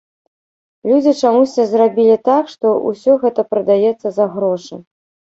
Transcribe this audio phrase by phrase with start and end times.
[0.91, 4.75] Людзі чамусьці зрабілі так, што ўсё гэта прадаецца за грошы.